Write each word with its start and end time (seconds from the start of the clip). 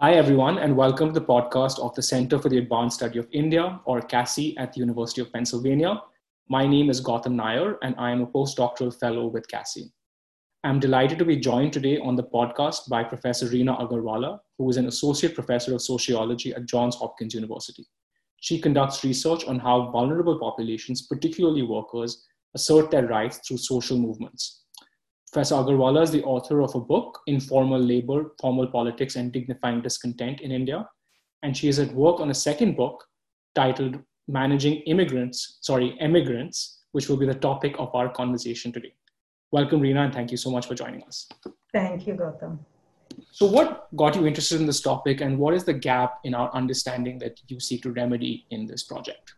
Hi, 0.00 0.14
everyone, 0.14 0.58
and 0.58 0.76
welcome 0.76 1.14
to 1.14 1.20
the 1.20 1.24
podcast 1.24 1.78
of 1.78 1.94
the 1.94 2.02
Center 2.02 2.40
for 2.40 2.48
the 2.48 2.58
Advanced 2.58 2.96
Study 2.96 3.20
of 3.20 3.28
India, 3.30 3.80
or 3.84 4.00
CASI, 4.00 4.58
at 4.58 4.72
the 4.72 4.80
University 4.80 5.20
of 5.20 5.32
Pennsylvania. 5.32 6.02
My 6.48 6.66
name 6.66 6.90
is 6.90 7.00
Gautam 7.00 7.36
Nair, 7.36 7.78
and 7.80 7.94
I 7.96 8.10
am 8.10 8.20
a 8.20 8.26
postdoctoral 8.26 8.98
fellow 8.98 9.28
with 9.28 9.46
CASI. 9.46 9.92
I'm 10.64 10.80
delighted 10.80 11.20
to 11.20 11.24
be 11.24 11.36
joined 11.36 11.72
today 11.72 12.00
on 12.00 12.16
the 12.16 12.24
podcast 12.24 12.88
by 12.88 13.04
Professor 13.04 13.46
Rina 13.46 13.76
Agarwala, 13.76 14.40
who 14.58 14.68
is 14.68 14.78
an 14.78 14.88
associate 14.88 15.36
professor 15.36 15.72
of 15.72 15.80
sociology 15.80 16.52
at 16.52 16.66
Johns 16.66 16.96
Hopkins 16.96 17.32
University. 17.32 17.86
She 18.40 18.60
conducts 18.60 19.04
research 19.04 19.44
on 19.44 19.60
how 19.60 19.92
vulnerable 19.92 20.40
populations, 20.40 21.02
particularly 21.02 21.62
workers, 21.62 22.26
assert 22.56 22.90
their 22.90 23.06
rights 23.06 23.38
through 23.46 23.58
social 23.58 23.96
movements. 23.96 24.63
Professor 25.34 25.56
Agarwala 25.56 26.00
is 26.00 26.12
the 26.12 26.22
author 26.22 26.62
of 26.62 26.72
a 26.76 26.80
book, 26.80 27.20
Informal 27.26 27.80
Labor, 27.80 28.30
Formal 28.40 28.68
Politics, 28.68 29.16
and 29.16 29.32
Dignifying 29.32 29.82
Discontent 29.82 30.40
in 30.40 30.52
India. 30.52 30.88
And 31.42 31.56
she 31.56 31.66
is 31.66 31.80
at 31.80 31.92
work 31.92 32.20
on 32.20 32.30
a 32.30 32.34
second 32.34 32.76
book 32.76 33.02
titled 33.56 33.98
Managing 34.28 34.74
Immigrants, 34.82 35.58
sorry, 35.60 35.96
Emigrants, 35.98 36.82
which 36.92 37.08
will 37.08 37.16
be 37.16 37.26
the 37.26 37.34
topic 37.34 37.74
of 37.80 37.92
our 37.96 38.08
conversation 38.08 38.70
today. 38.70 38.94
Welcome, 39.50 39.80
Rina, 39.80 40.02
and 40.02 40.14
thank 40.14 40.30
you 40.30 40.36
so 40.36 40.52
much 40.52 40.68
for 40.68 40.76
joining 40.76 41.02
us. 41.02 41.28
Thank 41.72 42.06
you, 42.06 42.14
Gautam. 42.14 42.60
So, 43.32 43.46
what 43.46 43.88
got 43.96 44.14
you 44.14 44.28
interested 44.28 44.60
in 44.60 44.68
this 44.68 44.80
topic, 44.80 45.20
and 45.20 45.36
what 45.36 45.54
is 45.54 45.64
the 45.64 45.74
gap 45.74 46.20
in 46.22 46.34
our 46.34 46.54
understanding 46.54 47.18
that 47.18 47.40
you 47.48 47.58
seek 47.58 47.82
to 47.82 47.90
remedy 47.90 48.46
in 48.50 48.66
this 48.66 48.84
project? 48.84 49.34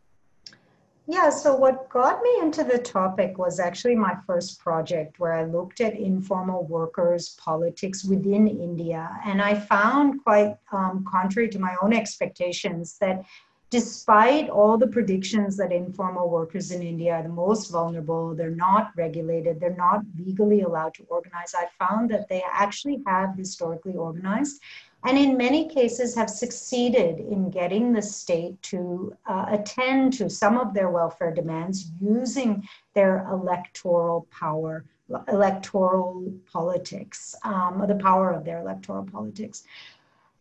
Yeah, 1.09 1.31
so 1.31 1.55
what 1.55 1.89
got 1.89 2.21
me 2.21 2.31
into 2.41 2.65
the 2.65 2.79
topic 2.79 3.39
was 3.39 3.61
actually 3.61 3.95
my 3.95 4.17
first 4.27 4.59
project 4.59 5.21
where 5.21 5.35
I 5.35 5.45
looked 5.45 5.81
at 5.81 5.95
informal 5.95 6.65
workers' 6.65 7.37
politics 7.39 8.05
within 8.05 8.49
India. 8.49 9.09
And 9.25 9.41
I 9.41 9.55
found, 9.55 10.25
quite 10.25 10.57
um, 10.73 11.05
contrary 11.09 11.49
to 11.51 11.61
my 11.61 11.77
own 11.81 11.93
expectations, 11.93 12.99
that 12.99 13.25
despite 13.71 14.49
all 14.49 14.77
the 14.77 14.89
predictions 14.89 15.57
that 15.59 15.71
informal 15.71 16.29
workers 16.29 16.73
in 16.73 16.83
India 16.83 17.15
are 17.15 17.23
the 17.23 17.29
most 17.29 17.71
vulnerable, 17.71 18.35
they're 18.35 18.51
not 18.51 18.91
regulated, 18.97 19.61
they're 19.61 19.77
not 19.77 20.03
legally 20.19 20.63
allowed 20.63 20.95
to 20.95 21.05
organize, 21.05 21.55
I 21.55 21.67
found 21.85 22.11
that 22.11 22.29
they 22.29 22.43
actually 22.53 23.03
have 23.07 23.37
historically 23.37 23.95
organized 23.95 24.61
and 25.07 25.17
in 25.17 25.37
many 25.37 25.69
cases 25.69 26.15
have 26.17 26.29
succeeded 26.29 27.21
in 27.21 27.49
getting 27.49 27.93
the 27.93 28.03
state 28.03 28.61
to 28.61 29.17
uh, 29.27 29.47
attend 29.49 30.13
to 30.15 30.29
some 30.29 30.59
of 30.59 30.75
their 30.75 30.91
welfare 30.91 31.33
demands 31.33 31.93
using 32.01 32.69
their 32.95 33.27
electoral 33.31 34.27
power 34.31 34.85
electoral 35.29 36.33
politics 36.53 37.37
um, 37.45 37.85
the 37.87 37.95
power 37.95 38.33
of 38.33 38.45
their 38.45 38.59
electoral 38.59 39.05
politics 39.05 39.63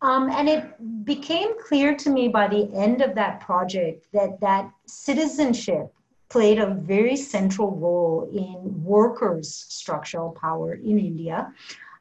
um, 0.02 0.28
and 0.30 0.48
it 0.48 1.04
became 1.04 1.50
clear 1.62 1.94
to 1.94 2.10
me 2.10 2.28
by 2.28 2.46
the 2.48 2.68
end 2.74 3.00
of 3.00 3.14
that 3.14 3.40
project 3.40 4.06
that 4.12 4.40
that 4.40 4.70
citizenship 4.86 5.92
played 6.28 6.58
a 6.58 6.66
very 6.66 7.16
central 7.16 7.70
role 7.70 8.28
in 8.32 8.84
workers' 8.84 9.66
structural 9.68 10.30
power 10.32 10.74
in 10.74 10.98
India. 10.98 11.52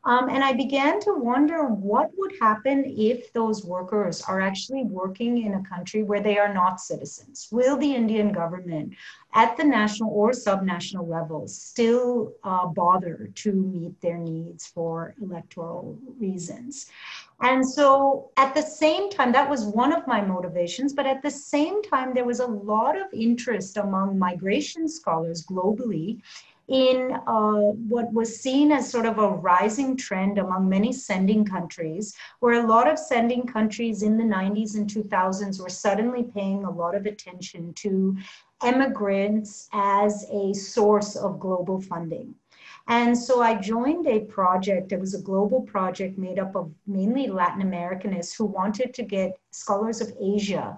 Um, 0.05 0.29
and 0.29 0.43
I 0.43 0.53
began 0.53 0.99
to 1.01 1.13
wonder 1.15 1.65
what 1.65 2.11
would 2.17 2.33
happen 2.39 2.85
if 2.85 3.33
those 3.33 3.65
workers 3.65 4.21
are 4.21 4.39
actually 4.39 4.83
working 4.83 5.43
in 5.43 5.55
a 5.55 5.63
country 5.63 6.03
where 6.03 6.21
they 6.21 6.37
are 6.37 6.53
not 6.53 6.79
citizens. 6.79 7.47
Will 7.51 7.75
the 7.75 7.95
Indian 7.95 8.31
government, 8.31 8.93
at 9.33 9.57
the 9.57 9.63
national 9.63 10.11
or 10.11 10.31
subnational 10.31 11.07
levels, 11.07 11.59
still 11.59 12.33
uh, 12.43 12.67
bother 12.67 13.31
to 13.33 13.51
meet 13.51 13.99
their 13.99 14.17
needs 14.17 14.67
for 14.67 15.15
electoral 15.19 15.97
reasons? 16.19 16.85
And 17.41 17.67
so 17.67 18.29
at 18.37 18.53
the 18.53 18.61
same 18.61 19.09
time, 19.09 19.31
that 19.31 19.49
was 19.49 19.65
one 19.65 19.91
of 19.91 20.07
my 20.07 20.21
motivations, 20.21 20.93
but 20.93 21.05
at 21.05 21.21
the 21.21 21.31
same 21.31 21.81
time, 21.81 22.13
there 22.13 22.25
was 22.25 22.39
a 22.39 22.47
lot 22.47 22.95
of 22.95 23.07
interest 23.11 23.77
among 23.77 24.17
migration 24.19 24.87
scholars 24.87 25.43
globally 25.45 26.21
in 26.67 27.11
uh, 27.27 27.71
what 27.87 28.11
was 28.11 28.39
seen 28.39 28.71
as 28.71 28.89
sort 28.89 29.05
of 29.05 29.19
a 29.19 29.29
rising 29.29 29.95
trend 29.95 30.37
among 30.37 30.67
many 30.67 30.91
sending 30.91 31.45
countries, 31.45 32.15
where 32.39 32.63
a 32.63 32.67
lot 32.67 32.87
of 32.87 32.97
sending 32.97 33.45
countries 33.45 34.01
in 34.01 34.17
the 34.17 34.23
90s 34.23 34.75
and 34.75 34.89
2000s 34.89 35.61
were 35.61 35.69
suddenly 35.69 36.23
paying 36.23 36.63
a 36.63 36.71
lot 36.71 36.95
of 36.95 37.05
attention 37.05 37.73
to 37.73 38.17
immigrants 38.65 39.69
as 39.73 40.25
a 40.31 40.53
source 40.53 41.15
of 41.15 41.39
global 41.39 41.79
funding. 41.79 42.33
And 42.87 43.17
so 43.17 43.41
I 43.41 43.55
joined 43.55 44.07
a 44.07 44.19
project. 44.21 44.91
It 44.91 44.99
was 44.99 45.15
a 45.15 45.21
global 45.21 45.61
project 45.61 46.17
made 46.17 46.37
up 46.37 46.55
of 46.55 46.71
mainly 46.85 47.27
Latin 47.27 47.63
Americanists 47.63 48.35
who 48.35 48.45
wanted 48.45 48.93
to 48.93 49.03
get 49.03 49.39
scholars 49.51 50.01
of 50.01 50.13
Asia 50.21 50.77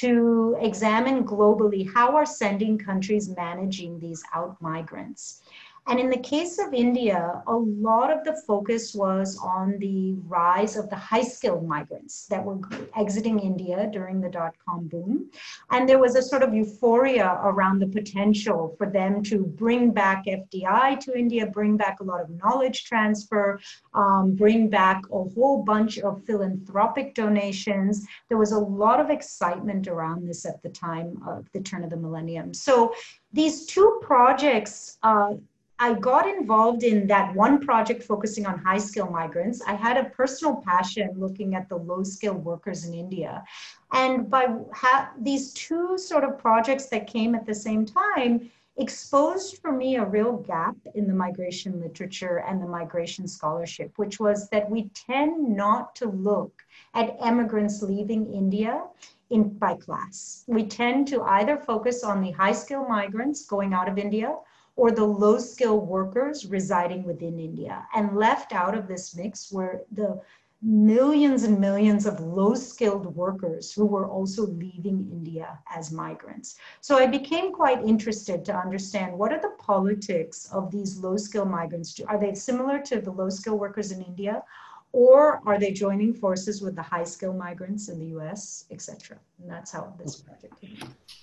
to 0.00 0.56
examine 0.60 1.24
globally 1.24 1.88
how 1.94 2.14
are 2.16 2.26
sending 2.26 2.78
countries 2.78 3.28
managing 3.28 3.98
these 3.98 4.22
out 4.34 4.56
migrants. 4.60 5.42
And 5.88 5.98
in 5.98 6.10
the 6.10 6.18
case 6.18 6.58
of 6.58 6.74
India, 6.74 7.42
a 7.46 7.56
lot 7.56 8.12
of 8.12 8.22
the 8.22 8.38
focus 8.46 8.94
was 8.94 9.38
on 9.42 9.78
the 9.78 10.16
rise 10.26 10.76
of 10.76 10.90
the 10.90 10.96
high 10.96 11.22
skilled 11.22 11.66
migrants 11.66 12.26
that 12.26 12.44
were 12.44 12.58
exiting 12.94 13.38
India 13.38 13.88
during 13.90 14.20
the 14.20 14.28
dot 14.28 14.54
com 14.66 14.86
boom. 14.88 15.30
And 15.70 15.88
there 15.88 15.98
was 15.98 16.14
a 16.14 16.20
sort 16.20 16.42
of 16.42 16.52
euphoria 16.52 17.40
around 17.42 17.78
the 17.78 17.86
potential 17.86 18.74
for 18.76 18.86
them 18.86 19.22
to 19.24 19.44
bring 19.44 19.90
back 19.90 20.26
FDI 20.26 21.00
to 21.00 21.18
India, 21.18 21.46
bring 21.46 21.78
back 21.78 22.00
a 22.00 22.04
lot 22.04 22.20
of 22.20 22.28
knowledge 22.42 22.84
transfer, 22.84 23.58
um, 23.94 24.34
bring 24.36 24.68
back 24.68 25.00
a 25.10 25.24
whole 25.24 25.62
bunch 25.62 25.98
of 26.00 26.22
philanthropic 26.26 27.14
donations. 27.14 28.06
There 28.28 28.36
was 28.36 28.52
a 28.52 28.58
lot 28.58 29.00
of 29.00 29.08
excitement 29.08 29.88
around 29.88 30.28
this 30.28 30.44
at 30.44 30.62
the 30.62 30.68
time 30.68 31.22
of 31.26 31.50
the 31.54 31.60
turn 31.60 31.82
of 31.82 31.88
the 31.88 31.96
millennium. 31.96 32.52
So 32.52 32.94
these 33.32 33.64
two 33.64 34.00
projects, 34.02 34.98
uh, 35.02 35.34
I 35.80 35.94
got 35.94 36.28
involved 36.28 36.82
in 36.82 37.06
that 37.06 37.34
one 37.34 37.60
project 37.60 38.02
focusing 38.02 38.46
on 38.46 38.58
high 38.58 38.78
skill 38.78 39.08
migrants. 39.08 39.62
I 39.66 39.74
had 39.74 39.96
a 39.96 40.10
personal 40.10 40.56
passion 40.56 41.12
looking 41.16 41.54
at 41.54 41.68
the 41.68 41.76
low 41.76 42.02
skilled 42.02 42.44
workers 42.44 42.84
in 42.84 42.94
India. 42.94 43.44
And 43.92 44.28
by 44.28 44.48
ha- 44.74 45.12
these 45.20 45.52
two 45.52 45.96
sort 45.96 46.24
of 46.24 46.38
projects 46.38 46.86
that 46.86 47.06
came 47.06 47.34
at 47.34 47.46
the 47.46 47.54
same 47.54 47.86
time, 47.86 48.50
exposed 48.76 49.58
for 49.58 49.72
me 49.72 49.96
a 49.96 50.04
real 50.04 50.36
gap 50.38 50.76
in 50.94 51.06
the 51.08 51.14
migration 51.14 51.80
literature 51.80 52.44
and 52.46 52.62
the 52.62 52.66
migration 52.66 53.26
scholarship, 53.26 53.92
which 53.96 54.20
was 54.20 54.48
that 54.50 54.70
we 54.70 54.88
tend 54.90 55.56
not 55.56 55.94
to 55.96 56.06
look 56.08 56.64
at 56.94 57.16
immigrants 57.24 57.82
leaving 57.82 58.32
India 58.32 58.84
in 59.30 59.48
by 59.58 59.74
class. 59.74 60.44
We 60.46 60.64
tend 60.64 61.08
to 61.08 61.22
either 61.22 61.56
focus 61.56 62.04
on 62.04 62.20
the 62.20 62.30
high 62.30 62.52
skill 62.52 62.88
migrants 62.88 63.46
going 63.46 63.74
out 63.74 63.88
of 63.88 63.98
India 63.98 64.34
or 64.78 64.92
the 64.92 65.04
low 65.04 65.40
skilled 65.40 65.88
workers 65.88 66.46
residing 66.46 67.02
within 67.02 67.40
India. 67.40 67.84
And 67.96 68.16
left 68.16 68.52
out 68.52 68.78
of 68.78 68.86
this 68.86 69.16
mix 69.16 69.50
were 69.50 69.82
the 69.90 70.20
millions 70.62 71.42
and 71.42 71.60
millions 71.60 72.06
of 72.06 72.20
low 72.20 72.54
skilled 72.54 73.06
workers 73.16 73.72
who 73.72 73.84
were 73.84 74.08
also 74.08 74.46
leaving 74.46 75.08
India 75.10 75.58
as 75.68 75.90
migrants. 75.90 76.56
So 76.80 76.96
I 76.96 77.06
became 77.08 77.52
quite 77.52 77.84
interested 77.84 78.44
to 78.44 78.56
understand 78.56 79.18
what 79.18 79.32
are 79.32 79.40
the 79.40 79.56
politics 79.58 80.48
of 80.52 80.70
these 80.70 80.98
low 80.98 81.16
skilled 81.16 81.50
migrants? 81.50 81.98
Are 82.06 82.18
they 82.18 82.34
similar 82.34 82.78
to 82.82 83.00
the 83.00 83.10
low 83.10 83.30
skilled 83.30 83.58
workers 83.58 83.90
in 83.90 84.00
India? 84.00 84.44
Or 84.92 85.40
are 85.46 85.58
they 85.58 85.72
joining 85.72 86.14
forces 86.14 86.62
with 86.62 86.74
the 86.74 86.82
high 86.82 87.04
skill 87.04 87.32
migrants 87.32 87.88
in 87.88 87.98
the 87.98 88.18
US, 88.18 88.64
etc. 88.70 89.18
And 89.40 89.50
that's 89.50 89.70
how 89.70 89.92
this 89.98 90.16
project 90.16 90.60
came. 90.60 90.76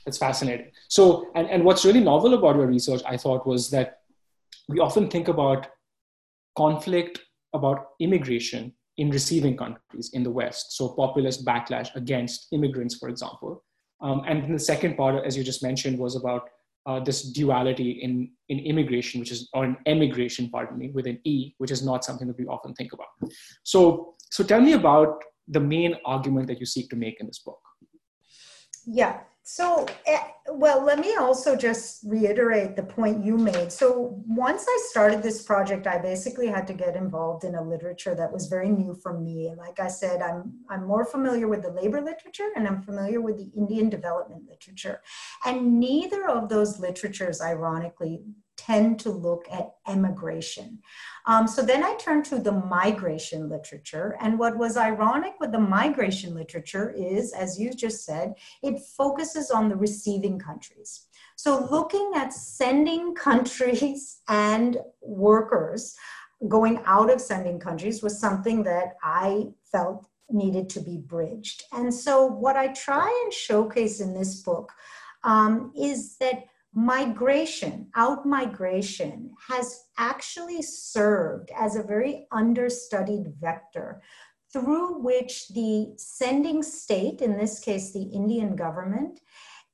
That's 0.06 0.18
fascinating. 0.18 0.72
So, 0.88 1.32
and, 1.36 1.50
and 1.50 1.64
what's 1.64 1.84
really 1.84 2.00
novel 2.00 2.36
about 2.36 2.56
your 2.56 2.68
research, 2.68 3.02
I 3.06 3.18
thought, 3.18 3.48
was 3.48 3.70
that 3.72 4.02
we 4.68 4.80
often 4.80 5.10
think 5.10 5.28
about 5.28 5.68
conflict 6.58 7.20
about 7.54 7.90
immigration 8.00 8.74
in 8.98 9.10
receiving 9.10 9.58
countries 9.58 10.12
in 10.14 10.24
the 10.24 10.32
West. 10.32 10.78
So, 10.78 10.90
populist 10.90 11.46
backlash 11.46 11.94
against 11.96 12.48
immigrants, 12.52 12.98
for 12.98 13.10
example. 13.10 13.64
Um, 14.02 14.24
and 14.28 14.54
the 14.54 14.60
second 14.60 14.96
part, 14.96 15.26
as 15.26 15.36
you 15.36 15.44
just 15.44 15.64
mentioned, 15.64 15.98
was 15.98 16.16
about 16.16 16.50
uh, 16.86 17.00
this 17.00 17.32
duality 17.32 17.92
in, 18.02 18.32
in 18.50 18.60
immigration, 18.60 19.20
which 19.20 19.32
is, 19.32 19.50
or 19.54 19.66
in 19.66 19.76
emigration, 19.86 20.50
pardon 20.50 20.78
me, 20.78 20.90
with 20.92 21.08
an 21.08 21.20
E, 21.24 21.54
which 21.58 21.72
is 21.72 21.84
not 21.84 22.06
something 22.06 22.28
that 22.28 22.38
we 22.38 22.46
often 22.46 22.74
think 22.74 22.94
about. 22.94 23.08
So, 23.64 24.16
so 24.32 24.44
tell 24.44 24.62
me 24.62 24.74
about 24.74 25.24
the 25.48 25.60
main 25.60 25.96
argument 26.06 26.48
that 26.48 26.60
you 26.60 26.66
seek 26.66 26.90
to 26.90 26.96
make 26.96 27.20
in 27.20 27.28
this 27.28 27.40
book. 27.40 27.60
Yeah, 28.86 29.22
so, 29.48 29.86
eh, 30.08 30.20
well, 30.54 30.84
let 30.84 30.98
me 30.98 31.16
also 31.18 31.56
just 31.56 32.04
reiterate 32.04 32.76
the 32.76 32.82
point 32.82 33.24
you 33.24 33.38
made. 33.38 33.72
So, 33.72 34.20
once 34.26 34.66
I 34.68 34.88
started 34.90 35.22
this 35.22 35.44
project, 35.44 35.86
I 35.86 36.00
basically 36.00 36.48
had 36.48 36.66
to 36.66 36.74
get 36.74 36.96
involved 36.96 37.44
in 37.44 37.54
a 37.54 37.62
literature 37.62 38.16
that 38.16 38.34
was 38.34 38.48
very 38.48 38.70
new 38.70 38.96
for 38.96 39.20
me. 39.20 39.54
Like 39.56 39.80
I 39.80 39.88
said, 39.88 40.24
I'm 40.24 40.54
I'm 40.68 40.84
more 40.88 41.06
familiar 41.06 41.48
with 41.48 41.62
the 41.62 41.70
labor 41.70 42.02
literature 42.02 42.50
and 42.56 42.68
I'm 42.68 42.82
familiar 42.82 43.22
with 43.22 43.38
the 43.38 43.52
Indian 43.56 43.88
development 43.88 44.50
literature. 44.50 45.02
And 45.46 45.80
neither 45.80 46.28
of 46.28 46.50
those 46.50 46.80
literatures, 46.80 47.40
ironically, 47.40 48.24
tend 48.66 49.00
to 49.00 49.10
look 49.10 49.46
at 49.52 49.76
emigration. 49.88 50.80
Um, 51.28 51.48
so 51.48 51.62
then 51.62 51.84
I 51.84 51.96
turned 51.96 52.26
to 52.26 52.40
the 52.40 52.52
migration 52.52 53.50
literature. 53.50 54.18
And 54.22 54.40
what 54.40 54.58
was 54.58 54.78
ironic 54.78 55.34
with 55.40 55.52
the 55.52 55.60
migration 55.60 56.34
literature 56.34 56.94
is, 56.96 57.34
as 57.34 57.60
you 57.60 57.74
just 57.74 58.06
said, 58.06 58.36
it 58.64 58.80
focuses 58.80 59.52
on 59.52 59.70
the 59.70 59.76
receiving 59.76 60.40
countries. 60.40 61.08
So 61.36 61.68
looking 61.70 62.12
at 62.16 62.34
sending 62.34 63.14
countries 63.14 64.22
and 64.28 64.78
workers 65.02 65.96
going 66.48 66.82
out 66.86 67.12
of 67.12 67.22
sending 67.22 67.60
countries 67.60 68.04
was 68.04 68.20
something 68.20 68.64
that 68.64 68.94
I 69.04 69.48
felt 69.72 70.08
needed 70.30 70.70
to 70.70 70.80
be 70.80 70.98
bridged. 70.98 71.64
And 71.72 71.94
so, 71.94 72.26
what 72.26 72.56
I 72.56 72.68
try 72.70 73.08
and 73.24 73.34
showcase 73.34 74.02
in 74.02 74.14
this 74.14 74.42
book 74.42 74.72
um, 75.24 75.72
is 75.76 76.18
that 76.18 76.46
migration, 76.76 77.88
out 77.96 78.26
migration, 78.26 79.32
has 79.48 79.86
actually 79.98 80.62
served 80.62 81.50
as 81.58 81.76
a 81.76 81.84
very 81.84 82.28
understudied 82.32 83.34
vector 83.40 84.02
through 84.52 85.00
which 85.00 85.48
the 85.50 85.94
sending 85.98 86.62
state, 86.62 87.22
in 87.22 87.38
this 87.38 87.60
case 87.60 87.94
the 87.94 88.04
Indian 88.04 88.56
government, 88.56 89.22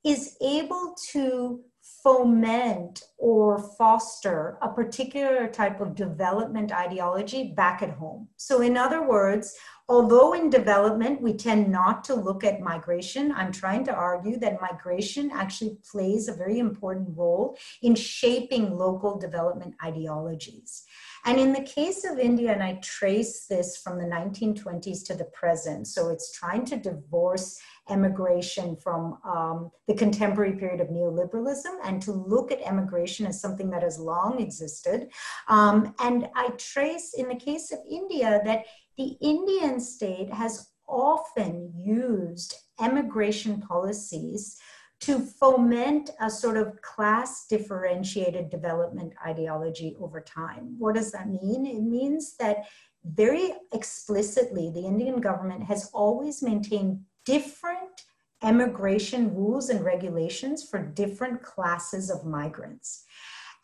is 0.03 0.37
able 0.41 0.95
to 1.11 1.61
foment 2.03 3.03
or 3.17 3.59
foster 3.77 4.57
a 4.61 4.69
particular 4.69 5.47
type 5.47 5.79
of 5.81 5.95
development 5.95 6.71
ideology 6.71 7.53
back 7.55 7.81
at 7.81 7.91
home. 7.91 8.27
So, 8.37 8.61
in 8.61 8.75
other 8.75 9.07
words, 9.07 9.55
although 9.87 10.33
in 10.33 10.49
development 10.49 11.21
we 11.21 11.33
tend 11.33 11.71
not 11.71 12.03
to 12.05 12.15
look 12.15 12.43
at 12.43 12.61
migration, 12.61 13.31
I'm 13.31 13.51
trying 13.51 13.83
to 13.85 13.93
argue 13.93 14.37
that 14.39 14.61
migration 14.61 15.31
actually 15.31 15.77
plays 15.91 16.27
a 16.27 16.33
very 16.33 16.59
important 16.59 17.09
role 17.15 17.57
in 17.81 17.95
shaping 17.95 18.77
local 18.77 19.19
development 19.19 19.75
ideologies. 19.83 20.85
And 21.23 21.39
in 21.39 21.53
the 21.53 21.61
case 21.61 22.03
of 22.03 22.17
India, 22.17 22.51
and 22.51 22.63
I 22.63 22.79
trace 22.81 23.45
this 23.45 23.77
from 23.77 23.99
the 23.99 24.05
1920s 24.05 25.05
to 25.05 25.13
the 25.13 25.25
present, 25.25 25.87
so 25.87 26.09
it's 26.09 26.31
trying 26.31 26.65
to 26.65 26.77
divorce 26.77 27.59
emigration 27.91 28.75
from 28.75 29.17
um, 29.23 29.69
the 29.87 29.93
contemporary 29.93 30.53
period 30.53 30.81
of 30.81 30.87
neoliberalism 30.87 31.73
and 31.83 32.01
to 32.01 32.11
look 32.11 32.51
at 32.51 32.61
emigration 32.61 33.25
as 33.27 33.41
something 33.41 33.69
that 33.69 33.83
has 33.83 33.99
long 33.99 34.39
existed. 34.41 35.09
Um, 35.47 35.93
and 35.99 36.27
I 36.35 36.49
trace 36.57 37.13
in 37.15 37.27
the 37.27 37.35
case 37.35 37.71
of 37.71 37.79
India 37.89 38.41
that 38.45 38.65
the 38.97 39.17
Indian 39.21 39.79
state 39.79 40.31
has 40.33 40.69
often 40.87 41.71
used 41.75 42.55
emigration 42.81 43.61
policies 43.61 44.57
to 45.01 45.19
foment 45.19 46.11
a 46.19 46.29
sort 46.29 46.57
of 46.57 46.79
class 46.81 47.47
differentiated 47.47 48.49
development 48.49 49.13
ideology 49.25 49.95
over 49.99 50.21
time. 50.21 50.75
What 50.77 50.95
does 50.95 51.11
that 51.11 51.27
mean? 51.27 51.65
It 51.65 51.81
means 51.81 52.35
that 52.37 52.65
very 53.03 53.53
explicitly, 53.73 54.69
the 54.69 54.85
Indian 54.85 55.19
government 55.19 55.63
has 55.63 55.89
always 55.91 56.43
maintained 56.43 56.99
different 57.25 58.05
emigration 58.43 59.33
rules 59.35 59.69
and 59.69 59.83
regulations 59.85 60.67
for 60.67 60.79
different 60.81 61.43
classes 61.43 62.09
of 62.09 62.25
migrants. 62.25 63.05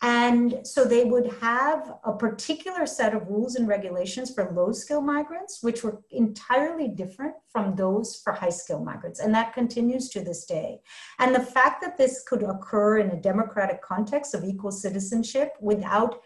And 0.04 0.60
so 0.64 0.86
they 0.86 1.06
would 1.06 1.32
have 1.42 1.94
a 2.04 2.14
particular 2.14 2.86
set 2.86 3.16
of 3.16 3.28
rules 3.28 3.56
and 3.56 3.68
regulations 3.68 4.32
for 4.32 4.52
low 4.52 4.72
skill 4.72 5.02
migrants, 5.02 5.64
which 5.64 5.84
were 5.84 6.04
entirely 6.12 6.88
different 6.88 7.34
from 7.52 7.76
those 7.76 8.22
for 8.24 8.32
high 8.34 8.52
skill 8.52 8.84
migrants. 8.84 9.20
And 9.20 9.34
that 9.34 9.54
continues 9.54 10.10
to 10.10 10.22
this 10.22 10.46
day. 10.46 10.82
And 11.18 11.34
the 11.34 11.40
fact 11.40 11.82
that 11.82 11.98
this 11.98 12.24
could 12.28 12.44
occur 12.44 13.00
in 13.00 13.10
a 13.10 13.22
democratic 13.22 13.82
context 13.82 14.36
of 14.36 14.44
equal 14.44 14.72
citizenship 14.72 15.54
without 15.60 16.22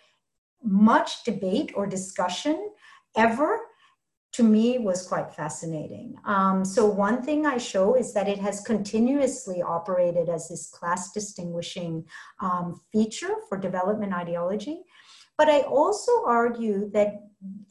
much 0.62 1.24
debate 1.24 1.72
or 1.74 1.88
discussion 1.88 2.72
ever 3.16 3.58
to 4.34 4.44
me 4.44 4.78
was 4.78 5.06
quite 5.06 5.34
fascinating. 5.34 6.16
Um, 6.26 6.64
so 6.64 6.86
one 6.86 7.22
thing 7.22 7.46
I 7.46 7.58
show 7.58 7.96
is 7.96 8.14
that 8.14 8.30
it 8.30 8.40
has 8.40 8.62
continuously 8.62 9.62
operated 9.62 10.30
as 10.30 10.48
this 10.48 10.70
class 10.70 11.12
distinguishing 11.12 12.06
um, 12.40 12.82
feature 12.92 13.36
for 13.50 13.58
development 13.58 14.14
ideology. 14.14 14.84
But 15.38 15.50
I 15.50 15.62
also 15.62 16.24
argue 16.26 16.90
that 16.92 17.24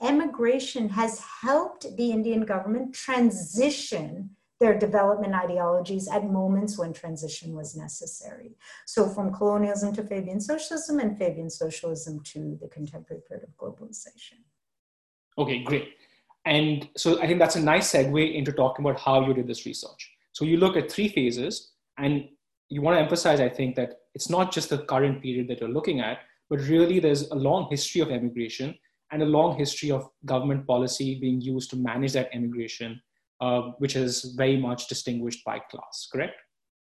emigration 0.03 0.89
has 0.91 1.21
helped 1.21 1.87
the 1.97 2.11
Indian 2.11 2.45
government 2.45 2.95
transition 2.95 4.31
their 4.61 4.79
development 4.79 5.35
ideologies 5.35 6.07
at 6.07 6.31
moments 6.31 6.77
when 6.77 6.93
transition 6.93 7.55
was 7.55 7.75
necessary. 7.75 8.53
So 8.87 9.09
from 9.09 9.33
colonialism 9.33 9.95
to 9.95 10.03
Fabian 10.05 10.39
socialism 10.39 11.01
and 11.01 11.17
Fabian 11.17 11.49
socialism 11.49 12.21
to 12.25 12.59
the 12.61 12.69
contemporary 12.69 13.23
period 13.27 13.49
of 13.49 13.57
globalization. 13.57 14.45
Okay, 15.39 15.63
great. 15.63 15.95
And 16.47 16.89
so 16.97 17.21
I 17.21 17.27
think 17.27 17.39
that's 17.39 17.57
a 17.57 17.61
nice 17.61 17.93
segue 17.93 18.35
into 18.35 18.53
talking 18.53 18.85
about 18.85 19.01
how 19.01 19.27
you 19.27 19.35
did 19.35 19.47
this 19.47 19.67
research. 19.67 20.11
So 20.33 20.45
you 20.45 20.57
look 20.57 20.77
at 20.77 20.91
three 20.91 21.09
phases, 21.09 21.73
and 21.99 22.25
you 22.69 22.83
want 22.83 22.97
to 22.97 23.03
emphasize, 23.03 23.41
I 23.41 23.49
think, 23.49 23.77
that 23.77 23.95
it's 24.15 24.31
not 24.31 24.53
just 24.53 24.71
the 24.71 24.79
current 24.79 25.23
period 25.23 25.49
that 25.49 25.61
you're 25.61 25.69
looking 25.69 26.01
at, 26.01 26.19
but 26.49 26.61
really 26.61 26.99
there's 26.99 27.31
a 27.31 27.35
long 27.35 27.69
history 27.71 28.01
of 28.01 28.11
emigration 28.11 28.75
and 29.13 29.23
a 29.23 29.27
long 29.27 29.59
history 29.59 29.91
of 29.91 30.09
government 30.25 30.67
policy 30.67 31.19
being 31.21 31.41
used 31.41 31.71
to 31.71 31.77
manage 31.77 32.13
that 32.13 32.31
emigration, 32.33 33.01
uh, 33.41 33.63
which 33.79 33.97
is 33.97 34.35
very 34.37 34.57
much 34.57 34.89
distinguished 34.89 35.45
by 35.45 35.59
class, 35.71 36.09
correct? 36.13 36.41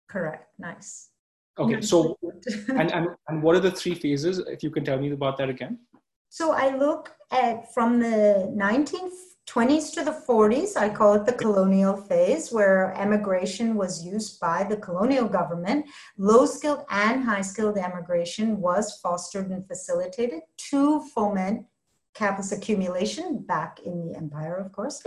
Correct. 0.10 0.48
Nice. 0.60 1.10
Okay, 1.58 1.82
so 1.82 2.18
and, 2.70 2.92
and 2.92 3.08
and 3.30 3.42
what 3.42 3.56
are 3.56 3.62
the 3.62 3.72
three 3.72 3.96
phases? 3.96 4.40
If 4.40 4.62
you 4.62 4.70
can 4.70 4.84
tell 4.84 5.00
me 5.00 5.12
about 5.12 5.38
that 5.38 5.50
again. 5.50 5.80
So 6.30 6.52
I 6.52 6.76
look 6.76 7.12
at 7.32 7.74
from 7.74 8.00
the 8.00 8.54
19th 8.58 9.35
20s 9.48 9.94
to 9.94 10.04
the 10.04 10.24
40s, 10.28 10.76
I 10.76 10.90
call 10.90 11.14
it 11.14 11.26
the 11.26 11.34
colonial 11.34 11.96
phase, 11.96 12.52
where 12.52 12.94
emigration 12.98 13.76
was 13.76 14.04
used 14.04 14.40
by 14.40 14.64
the 14.64 14.78
colonial 14.78 15.28
government. 15.28 15.86
Low 16.18 16.46
skilled 16.46 16.84
and 16.90 17.24
high 17.24 17.42
skilled 17.42 17.78
emigration 17.78 18.60
was 18.60 19.00
fostered 19.02 19.52
and 19.52 19.68
facilitated 19.68 20.42
to 20.70 21.02
foment 21.14 21.66
capitalist 22.16 22.54
accumulation 22.54 23.40
back 23.46 23.80
in 23.86 24.08
the 24.08 24.16
empire, 24.16 24.56
of 24.56 24.72
course. 24.72 25.04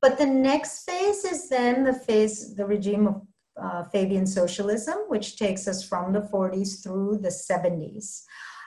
But 0.00 0.18
the 0.18 0.26
next 0.26 0.84
phase 0.84 1.24
is 1.24 1.48
then 1.48 1.82
the 1.82 1.94
phase, 1.94 2.54
the 2.54 2.66
regime 2.66 3.06
of 3.08 3.22
uh, 3.60 3.84
Fabian 3.84 4.26
socialism, 4.26 4.98
which 5.08 5.36
takes 5.36 5.66
us 5.66 5.82
from 5.82 6.12
the 6.12 6.20
40s 6.20 6.82
through 6.82 7.18
the 7.18 7.28
70s. 7.28 8.22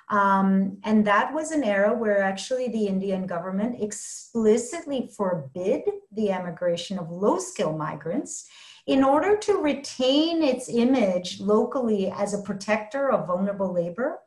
Um, 0.09 0.77
and 0.83 1.05
that 1.07 1.33
was 1.33 1.51
an 1.51 1.63
era 1.63 1.93
where 1.93 2.21
actually 2.21 2.67
the 2.67 2.87
Indian 2.87 3.25
government 3.25 3.81
explicitly 3.81 5.09
forbid 5.15 5.83
the 6.11 6.31
emigration 6.31 6.99
of 6.99 7.09
low 7.09 7.39
skill 7.39 7.75
migrants 7.77 8.47
in 8.85 9.03
order 9.03 9.37
to 9.37 9.53
retain 9.61 10.43
its 10.43 10.67
image 10.69 11.39
locally 11.39 12.11
as 12.11 12.33
a 12.33 12.41
protector 12.41 13.11
of 13.11 13.27
vulnerable 13.27 13.71
labor, 13.71 14.19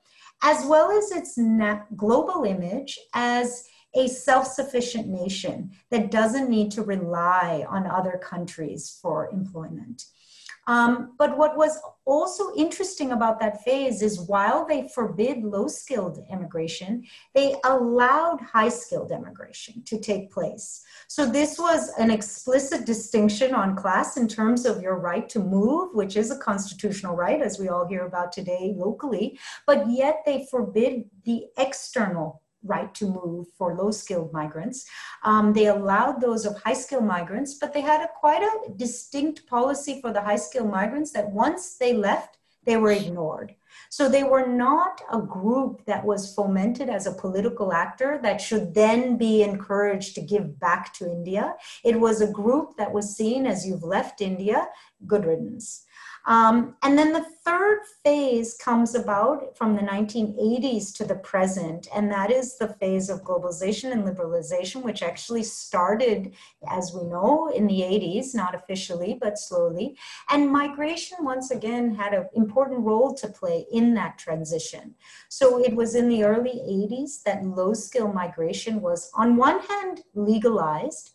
as 0.43 0.65
well 0.65 0.91
as 0.91 1.11
its 1.11 1.39
global 1.95 2.45
image 2.45 2.99
as 3.15 3.65
a 3.95 4.09
self 4.09 4.47
sufficient 4.47 5.09
nation 5.09 5.71
that 5.91 6.11
doesn't 6.11 6.51
need 6.51 6.71
to 6.71 6.83
rely 6.83 7.67
on 7.69 7.87
other 7.87 8.21
countries 8.23 8.99
for 9.01 9.31
employment. 9.31 10.05
Um, 10.67 11.15
but 11.19 11.37
what 11.39 11.57
was 11.57 11.79
also 12.05 12.55
interesting 12.57 13.13
about 13.13 13.41
that 13.41 13.63
phase 13.63 14.03
is 14.03 14.21
while 14.21 14.67
they 14.67 14.89
forbid 14.95 15.43
low 15.43 15.69
skilled 15.69 16.25
immigration, 16.31 17.05
they 17.35 17.55
allowed 17.65 18.41
high 18.41 18.69
skilled 18.69 19.13
immigration 19.13 19.83
to 19.85 19.99
take 19.99 20.31
place. 20.31 20.83
So 21.09 21.27
this 21.27 21.59
was 21.59 21.91
an 21.99 22.11
explicit 22.11 22.85
distinction 22.85 23.55
on 23.55 23.77
class 23.77 24.17
in 24.17 24.29
terms 24.29 24.67
of 24.67 24.83
your 24.83 24.99
right 24.99 25.29
to 25.31 25.39
move, 25.39 25.95
which 25.95 26.17
is 26.17 26.31
a 26.31 26.39
constitutional 26.39 27.17
right, 27.17 27.41
as 27.41 27.59
we 27.59 27.69
all 27.69 27.87
hear 27.87 28.07
about 28.07 28.33
today 28.33 28.75
locally, 28.77 29.39
but 29.67 29.89
yet 29.91 30.23
they 30.25 30.47
forbid 30.51 31.05
the 31.25 31.47
external 31.59 32.43
right 32.63 32.93
to 32.95 33.07
move 33.07 33.47
for 33.57 33.75
low 33.75 33.91
skilled 33.91 34.33
migrants. 34.33 34.87
Um, 35.25 35.53
they 35.53 35.67
allowed 35.67 36.21
those 36.21 36.45
of 36.45 36.61
high 36.63 36.75
skilled 36.75 37.05
migrants, 37.05 37.55
but 37.55 37.73
they 37.73 37.81
had 37.81 38.01
a 38.01 38.09
quite 38.19 38.43
a 38.43 38.73
distinct 38.77 39.47
policy 39.47 40.01
for 40.01 40.13
the 40.13 40.23
high 40.23 40.37
skilled 40.37 40.71
migrants 40.71 41.13
that 41.13 41.31
once 41.31 41.77
they 41.77 41.93
left, 41.93 42.39
they 42.65 42.77
were 42.77 42.91
ignored. 42.91 43.55
So 43.91 44.09
they 44.09 44.25
were 44.25 44.47
not 44.47 45.01
a 45.13 45.21
group 45.21 45.85
that 45.87 46.05
was 46.05 46.35
fomented 46.35 46.89
as 46.89 47.07
a 47.07 47.13
political 47.13 47.73
actor 47.73 48.19
that 48.23 48.41
should 48.41 48.75
then 48.75 49.17
be 49.17 49.43
encouraged 49.43 50.15
to 50.17 50.21
give 50.21 50.59
back 50.59 50.93
to 50.95 51.11
India. 51.11 51.55
It 51.85 51.99
was 51.99 52.21
a 52.21 52.33
group 52.33 52.77
that 52.77 52.93
was 52.93 53.17
seen 53.17 53.47
as 53.47 53.67
you've 53.67 53.85
left 53.85 54.21
India, 54.21 54.67
good 55.07 55.25
riddance. 55.25 55.86
Um, 56.27 56.75
and 56.83 56.99
then 56.99 57.13
the 57.13 57.25
third 57.45 57.79
phase 58.05 58.55
comes 58.55 58.97
about 58.97 59.57
from 59.57 59.77
the 59.77 59.83
1980s 59.83 60.93
to 60.97 61.05
the 61.05 61.15
present, 61.15 61.87
and 61.95 62.11
that 62.11 62.33
is 62.33 62.59
the 62.59 62.69
phase 62.69 63.09
of 63.09 63.23
globalization 63.23 63.93
and 63.93 64.03
liberalization, 64.03 64.83
which 64.83 65.05
actually 65.05 65.45
started, 65.45 66.35
as 66.69 66.93
we 66.93 67.05
know, 67.05 67.49
in 67.55 67.69
the 67.69 67.81
80s, 67.81 68.35
not 68.35 68.57
officially, 68.57 69.17
but 69.21 69.39
slowly. 69.39 69.97
And 70.29 70.51
migration, 70.51 71.19
once 71.21 71.53
again, 71.53 71.95
had 71.95 72.13
an 72.13 72.29
important 72.35 72.81
role 72.81 73.15
to 73.15 73.29
play 73.29 73.65
in 73.71 73.95
that 73.95 74.19
transition. 74.19 74.97
So 75.29 75.63
it 75.63 75.77
was 75.77 75.95
in 75.95 76.09
the 76.09 76.25
early 76.25 76.61
80s 76.69 77.23
that 77.23 77.45
low 77.45 77.73
skill 77.73 78.13
migration 78.13 78.81
was, 78.81 79.13
on 79.15 79.37
one 79.37 79.61
hand, 79.61 80.03
legalized 80.15 81.13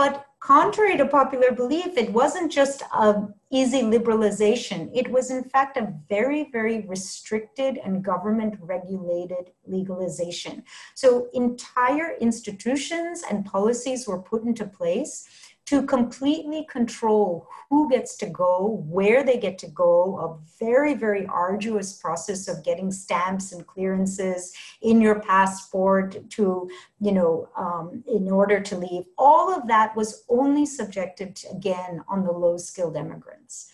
but 0.00 0.24
contrary 0.40 0.96
to 0.96 1.06
popular 1.06 1.52
belief, 1.52 1.96
it 1.96 2.12
wasn't 2.12 2.50
just 2.50 2.82
a 2.92 3.28
easy 3.52 3.82
liberalization. 3.82 4.90
It 4.94 5.10
was 5.10 5.30
in 5.30 5.44
fact 5.44 5.76
a 5.76 5.92
very, 6.08 6.48
very 6.50 6.86
restricted 6.86 7.78
and 7.78 8.02
government 8.02 8.54
regulated 8.60 9.50
legalization. 9.66 10.62
So 10.94 11.28
entire 11.34 12.16
institutions 12.20 13.22
and 13.28 13.44
policies 13.44 14.06
were 14.06 14.22
put 14.22 14.44
into 14.44 14.66
place 14.66 15.28
to 15.70 15.84
completely 15.84 16.66
control 16.68 17.46
who 17.68 17.88
gets 17.88 18.16
to 18.16 18.26
go, 18.26 18.84
where 18.88 19.22
they 19.22 19.38
get 19.38 19.56
to 19.56 19.68
go, 19.68 20.18
a 20.18 20.58
very, 20.58 20.94
very 20.94 21.26
arduous 21.26 21.92
process 21.92 22.48
of 22.48 22.64
getting 22.64 22.90
stamps 22.90 23.52
and 23.52 23.64
clearances 23.68 24.52
in 24.82 25.00
your 25.00 25.20
passport 25.20 26.28
to, 26.28 26.68
you 27.00 27.12
know, 27.12 27.48
um, 27.56 28.02
in 28.08 28.28
order 28.28 28.58
to 28.58 28.76
leave. 28.76 29.04
All 29.16 29.54
of 29.54 29.68
that 29.68 29.94
was 29.94 30.24
only 30.28 30.66
subjected 30.66 31.36
to, 31.36 31.50
again 31.50 32.02
on 32.08 32.24
the 32.24 32.32
low 32.32 32.56
skilled 32.56 32.96
immigrants. 32.96 33.70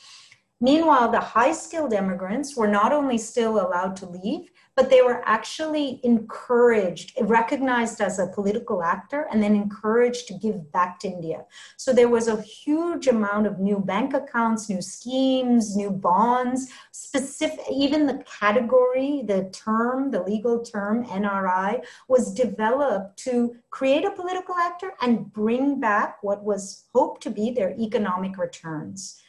Meanwhile, 0.61 1.13
the 1.13 1.21
high 1.21 1.53
skilled 1.53 1.95
immigrants 1.95 2.55
were 2.59 2.69
not 2.69 2.93
only 2.93 3.17
still 3.17 3.59
allowed 3.59 3.97
to 3.97 4.07
leave, 4.07 4.51
but 4.77 4.91
they 4.91 5.01
were 5.01 5.23
actually 5.25 6.01
encouraged, 6.05 7.13
recognized 7.23 8.03
as 8.03 8.19
a 8.19 8.27
political 8.27 8.83
actor, 8.83 9.27
and 9.33 9.43
then 9.43 9.55
encouraged 9.55 10.29
to 10.29 10.35
give 10.35 10.71
back 10.71 11.01
to 11.01 11.09
India. 11.09 11.47
So 11.79 11.95
there 11.95 12.11
was 12.11 12.29
a 12.29 12.43
huge 12.43 13.07
amount 13.07 13.47
of 13.47 13.59
new 13.59 13.79
bank 13.79 14.13
accounts, 14.13 14.69
new 14.69 14.83
schemes, 14.83 15.77
new 15.77 15.91
bonds, 15.91 16.71
specific, 16.93 17.61
even 17.73 18.07
the 18.07 18.23
category, 18.41 19.23
the 19.27 19.51
term, 19.51 20.11
the 20.11 20.23
legal 20.23 20.61
term, 20.61 21.07
NRI, 21.07 21.83
was 22.07 22.35
developed 22.35 23.17
to 23.21 23.57
create 23.71 24.05
a 24.05 24.11
political 24.11 24.57
actor 24.57 24.93
and 25.01 25.33
bring 25.33 25.81
back 25.81 26.23
what 26.23 26.45
was 26.45 26.85
hoped 26.95 27.23
to 27.23 27.31
be 27.31 27.51
their 27.51 27.75
economic 27.81 28.37
returns. 28.37 29.23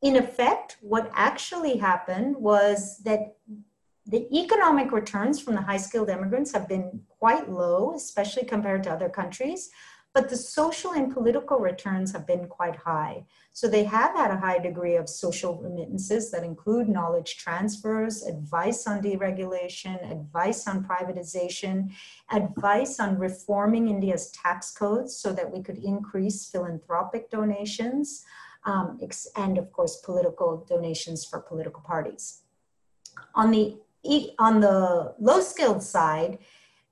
In 0.00 0.16
effect, 0.16 0.78
what 0.80 1.10
actually 1.14 1.76
happened 1.78 2.36
was 2.36 2.98
that 3.04 3.36
the 4.06 4.28
economic 4.36 4.92
returns 4.92 5.40
from 5.40 5.54
the 5.54 5.62
high 5.62 5.78
skilled 5.78 6.10
immigrants 6.10 6.52
have 6.52 6.68
been 6.68 7.00
quite 7.18 7.50
low, 7.50 7.94
especially 7.94 8.44
compared 8.44 8.82
to 8.84 8.90
other 8.90 9.08
countries, 9.08 9.70
but 10.12 10.28
the 10.28 10.36
social 10.36 10.92
and 10.92 11.12
political 11.12 11.58
returns 11.58 12.12
have 12.12 12.24
been 12.24 12.46
quite 12.46 12.76
high. 12.76 13.24
So 13.52 13.66
they 13.66 13.82
have 13.84 14.14
had 14.14 14.30
a 14.30 14.36
high 14.36 14.58
degree 14.58 14.94
of 14.94 15.08
social 15.08 15.60
remittances 15.60 16.30
that 16.30 16.44
include 16.44 16.88
knowledge 16.88 17.36
transfers, 17.36 18.22
advice 18.24 18.86
on 18.86 19.02
deregulation, 19.02 20.08
advice 20.10 20.68
on 20.68 20.84
privatization, 20.84 21.90
advice 22.30 23.00
on 23.00 23.18
reforming 23.18 23.88
India's 23.88 24.30
tax 24.30 24.70
codes 24.70 25.16
so 25.16 25.32
that 25.32 25.50
we 25.50 25.62
could 25.62 25.78
increase 25.78 26.48
philanthropic 26.48 27.28
donations, 27.30 28.24
um, 28.66 29.00
and 29.36 29.58
of 29.58 29.72
course, 29.72 29.96
political 29.96 30.64
donations 30.68 31.24
for 31.24 31.40
political 31.40 31.82
parties. 31.82 32.42
On 33.34 33.50
the 33.50 33.76
on 34.38 34.60
the 34.60 35.14
low 35.18 35.40
skilled 35.40 35.82
side, 35.82 36.38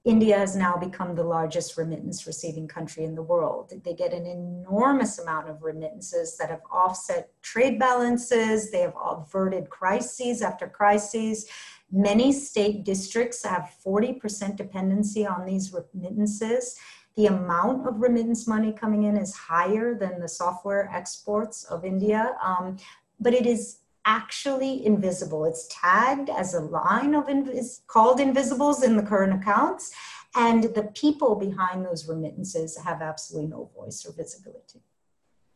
India 0.04 0.36
has 0.36 0.56
now 0.56 0.76
become 0.76 1.14
the 1.14 1.22
largest 1.22 1.76
remittance 1.76 2.26
receiving 2.26 2.66
country 2.66 3.04
in 3.04 3.14
the 3.14 3.22
world. 3.22 3.72
They 3.84 3.94
get 3.94 4.12
an 4.12 4.26
enormous 4.26 5.20
amount 5.20 5.48
of 5.48 5.62
remittances 5.62 6.36
that 6.38 6.50
have 6.50 6.62
offset 6.72 7.30
trade 7.40 7.78
balances, 7.78 8.72
they 8.72 8.80
have 8.80 8.96
averted 9.00 9.70
crises 9.70 10.42
after 10.42 10.66
crises. 10.66 11.46
Many 11.92 12.32
state 12.32 12.84
districts 12.84 13.44
have 13.44 13.70
40% 13.86 14.56
dependency 14.56 15.24
on 15.24 15.46
these 15.46 15.72
remittances. 15.72 16.76
The 17.14 17.26
amount 17.26 17.86
of 17.86 18.00
remittance 18.00 18.48
money 18.48 18.72
coming 18.72 19.04
in 19.04 19.16
is 19.16 19.36
higher 19.36 19.94
than 19.94 20.18
the 20.18 20.28
software 20.28 20.90
exports 20.92 21.62
of 21.64 21.84
India, 21.84 22.34
um, 22.42 22.78
but 23.20 23.34
it 23.34 23.46
is 23.46 23.81
actually 24.04 24.84
invisible. 24.84 25.44
It's 25.44 25.68
tagged 25.70 26.30
as 26.30 26.54
a 26.54 26.60
line 26.60 27.14
of 27.14 27.26
invis- 27.26 27.86
called 27.86 28.20
invisibles 28.20 28.82
in 28.82 28.96
the 28.96 29.02
current 29.02 29.34
accounts, 29.40 29.92
and 30.34 30.64
the 30.64 30.84
people 30.94 31.34
behind 31.36 31.84
those 31.84 32.08
remittances 32.08 32.76
have 32.78 33.02
absolutely 33.02 33.50
no 33.50 33.70
voice 33.74 34.04
or 34.06 34.12
visibility. 34.12 34.80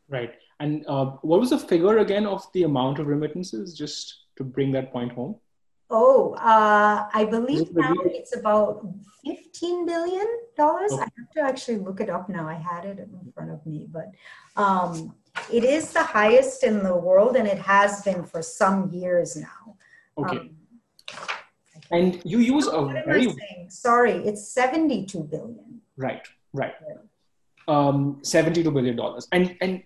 Right. 0.09 0.35
And 0.61 0.85
uh, 0.87 1.07
what 1.23 1.41
was 1.41 1.51
the 1.51 1.59
figure 1.59 1.99
again 1.99 2.27
of 2.27 2.47
the 2.53 2.63
amount 2.63 2.99
of 2.99 3.07
remittances, 3.07 3.77
just 3.77 4.27
to 4.37 4.45
bring 4.45 4.73
that 4.73 4.93
point 4.93 5.13
home? 5.13 5.37
Oh, 5.89 6.35
uh, 6.35 7.09
I 7.13 7.25
believe 7.25 7.73
now 7.73 7.95
it's 8.07 8.37
about 8.37 8.85
fifteen 9.25 9.87
billion 9.87 10.27
dollars. 10.57 10.93
Okay. 10.93 11.03
I 11.03 11.09
have 11.19 11.31
to 11.37 11.41
actually 11.41 11.79
look 11.79 12.01
it 12.01 12.11
up 12.11 12.29
now. 12.29 12.49
I 12.49 12.55
had 12.55 12.85
it 12.85 12.99
in 12.99 13.33
front 13.33 13.51
of 13.51 13.65
me, 13.65 13.87
but 13.91 14.11
um, 14.57 15.15
it 15.53 15.65
is 15.65 15.93
the 15.93 16.03
highest 16.03 16.65
in 16.65 16.83
the 16.83 16.97
world, 16.97 17.37
and 17.37 17.47
it 17.47 17.59
has 17.59 18.03
been 18.03 18.25
for 18.25 18.43
some 18.43 18.91
years 18.91 19.37
now. 19.37 19.77
Okay. 20.19 20.39
Um, 20.39 20.57
and 21.91 22.21
you 22.25 22.39
use 22.39 22.67
a 22.67 22.85
very 23.07 23.29
sorry, 23.69 24.13
it's 24.13 24.49
seventy-two 24.49 25.23
billion. 25.25 25.81
Right, 25.97 26.27
right. 26.53 26.75
Um, 27.69 28.19
seventy-two 28.23 28.71
billion 28.71 28.97
dollars, 28.97 29.29
and 29.33 29.57
and 29.61 29.83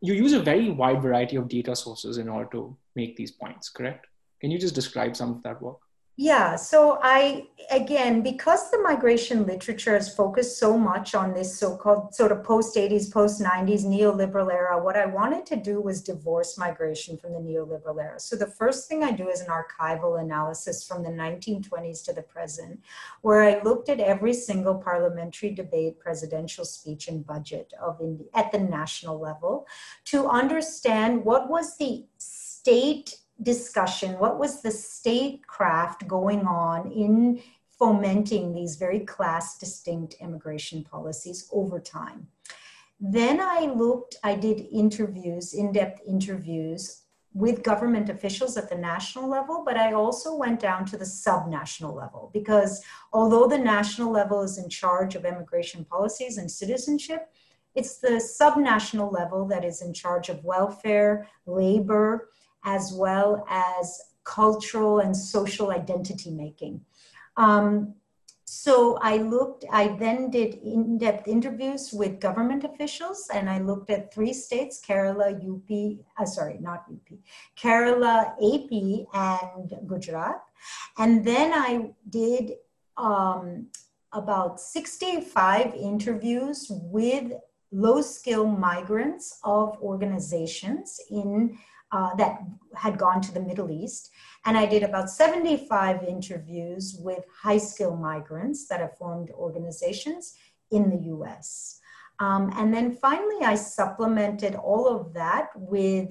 you 0.00 0.14
use 0.14 0.32
a 0.32 0.40
very 0.40 0.70
wide 0.70 1.02
variety 1.02 1.36
of 1.36 1.48
data 1.48 1.74
sources 1.74 2.18
in 2.18 2.28
order 2.28 2.48
to 2.52 2.76
make 2.94 3.16
these 3.16 3.32
points. 3.32 3.68
Correct? 3.68 4.06
Can 4.40 4.50
you 4.50 4.58
just 4.58 4.74
describe 4.74 5.16
some 5.16 5.30
of 5.32 5.42
that 5.42 5.60
work? 5.60 5.78
Yeah, 6.18 6.56
so 6.56 6.98
I, 7.02 7.48
again, 7.70 8.22
because 8.22 8.70
the 8.70 8.80
migration 8.80 9.44
literature 9.44 9.92
has 9.92 10.14
focused 10.14 10.58
so 10.58 10.78
much 10.78 11.14
on 11.14 11.34
this 11.34 11.58
so 11.58 11.76
called 11.76 12.14
sort 12.14 12.32
of 12.32 12.42
post 12.42 12.74
80s, 12.74 13.12
post 13.12 13.38
90s 13.42 13.84
neoliberal 13.84 14.50
era, 14.50 14.82
what 14.82 14.96
I 14.96 15.04
wanted 15.04 15.44
to 15.44 15.56
do 15.56 15.78
was 15.78 16.00
divorce 16.00 16.56
migration 16.56 17.18
from 17.18 17.34
the 17.34 17.40
neoliberal 17.40 18.02
era. 18.02 18.18
So 18.18 18.34
the 18.34 18.46
first 18.46 18.88
thing 18.88 19.04
I 19.04 19.10
do 19.10 19.28
is 19.28 19.42
an 19.42 19.48
archival 19.48 20.18
analysis 20.18 20.86
from 20.86 21.02
the 21.02 21.10
1920s 21.10 22.02
to 22.06 22.14
the 22.14 22.22
present, 22.22 22.80
where 23.20 23.42
I 23.42 23.62
looked 23.62 23.90
at 23.90 24.00
every 24.00 24.32
single 24.32 24.76
parliamentary 24.76 25.50
debate, 25.50 26.00
presidential 26.00 26.64
speech, 26.64 27.08
and 27.08 27.26
budget 27.26 27.74
of 27.78 28.00
India 28.00 28.28
at 28.32 28.52
the 28.52 28.60
national 28.60 29.20
level 29.20 29.66
to 30.06 30.28
understand 30.28 31.26
what 31.26 31.50
was 31.50 31.76
the 31.76 32.06
state 32.16 33.16
discussion 33.42 34.18
what 34.18 34.38
was 34.38 34.62
the 34.62 34.70
statecraft 34.70 36.06
going 36.08 36.46
on 36.46 36.90
in 36.90 37.42
fomenting 37.78 38.54
these 38.54 38.76
very 38.76 39.00
class 39.00 39.58
distinct 39.58 40.14
immigration 40.20 40.82
policies 40.82 41.48
over 41.52 41.78
time? 41.78 42.28
Then 42.98 43.40
i 43.40 43.72
looked 43.74 44.16
i 44.24 44.34
did 44.34 44.66
interviews 44.72 45.52
in-depth 45.52 46.00
interviews 46.06 47.02
with 47.36 47.62
government 47.62 48.08
officials 48.08 48.56
at 48.56 48.70
the 48.70 48.74
national 48.74 49.28
level, 49.28 49.62
but 49.62 49.76
I 49.76 49.92
also 49.92 50.34
went 50.34 50.58
down 50.58 50.86
to 50.86 50.96
the 50.96 51.04
subnational 51.04 51.94
level 51.94 52.30
because 52.32 52.82
although 53.12 53.46
the 53.46 53.58
national 53.58 54.10
level 54.10 54.40
is 54.40 54.56
in 54.56 54.70
charge 54.70 55.14
of 55.14 55.26
immigration 55.26 55.84
policies 55.84 56.38
and 56.38 56.50
citizenship, 56.50 57.28
it's 57.74 57.98
the 57.98 58.26
subnational 58.40 59.12
level 59.12 59.46
that 59.48 59.66
is 59.66 59.82
in 59.82 59.92
charge 59.92 60.30
of 60.30 60.42
welfare, 60.44 61.28
labor, 61.44 62.30
as 62.66 62.92
well 62.92 63.46
as 63.48 64.00
cultural 64.24 64.98
and 64.98 65.16
social 65.16 65.70
identity 65.70 66.30
making. 66.30 66.84
Um, 67.36 67.94
so 68.48 68.96
I 69.02 69.16
looked, 69.16 69.64
I 69.72 69.88
then 69.98 70.30
did 70.30 70.54
in 70.54 70.98
depth 70.98 71.26
interviews 71.26 71.92
with 71.92 72.20
government 72.20 72.62
officials 72.64 73.28
and 73.32 73.50
I 73.50 73.58
looked 73.58 73.90
at 73.90 74.14
three 74.14 74.32
states 74.32 74.80
Kerala, 74.86 75.34
UP, 75.34 75.98
uh, 76.18 76.24
sorry, 76.24 76.58
not 76.60 76.84
UP, 76.88 77.18
Kerala, 77.60 78.34
AP, 78.38 79.06
and 79.12 79.88
Gujarat. 79.88 80.42
And 80.96 81.24
then 81.24 81.52
I 81.52 81.90
did 82.08 82.52
um, 82.96 83.66
about 84.12 84.60
65 84.60 85.74
interviews 85.74 86.66
with 86.70 87.32
low 87.72 88.00
skill 88.00 88.46
migrants 88.46 89.38
of 89.42 89.76
organizations 89.82 91.00
in 91.10 91.58
uh, 91.92 92.14
that 92.16 92.40
had 92.74 92.98
gone 92.98 93.20
to 93.22 93.32
the 93.32 93.40
Middle 93.40 93.70
East. 93.70 94.10
And 94.44 94.56
I 94.56 94.66
did 94.66 94.82
about 94.82 95.10
75 95.10 96.02
interviews 96.04 96.96
with 96.98 97.24
high 97.42 97.58
skill 97.58 97.96
migrants 97.96 98.68
that 98.68 98.80
have 98.80 98.96
formed 98.96 99.30
organizations 99.30 100.34
in 100.70 100.90
the 100.90 101.14
US. 101.14 101.80
Um, 102.18 102.50
and 102.56 102.72
then 102.72 102.92
finally, 102.92 103.44
I 103.44 103.56
supplemented 103.56 104.54
all 104.54 104.88
of 104.88 105.12
that 105.14 105.50
with 105.54 106.10